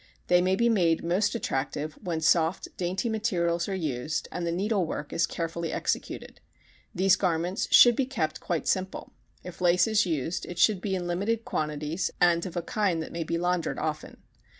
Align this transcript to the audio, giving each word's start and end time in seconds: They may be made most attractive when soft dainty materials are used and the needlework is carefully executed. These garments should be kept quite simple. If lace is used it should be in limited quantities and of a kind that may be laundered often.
They 0.29 0.41
may 0.41 0.55
be 0.55 0.67
made 0.67 1.03
most 1.03 1.35
attractive 1.35 1.93
when 2.01 2.21
soft 2.21 2.75
dainty 2.75 3.07
materials 3.07 3.69
are 3.69 3.75
used 3.75 4.27
and 4.31 4.47
the 4.47 4.51
needlework 4.51 5.13
is 5.13 5.27
carefully 5.27 5.71
executed. 5.71 6.41
These 6.95 7.15
garments 7.15 7.67
should 7.69 7.95
be 7.95 8.07
kept 8.07 8.39
quite 8.39 8.67
simple. 8.67 9.13
If 9.43 9.61
lace 9.61 9.85
is 9.85 10.07
used 10.07 10.47
it 10.47 10.57
should 10.57 10.81
be 10.81 10.95
in 10.95 11.05
limited 11.05 11.45
quantities 11.45 12.09
and 12.19 12.43
of 12.47 12.57
a 12.57 12.63
kind 12.63 12.99
that 13.03 13.11
may 13.13 13.23
be 13.23 13.37
laundered 13.37 13.77
often. 13.77 14.17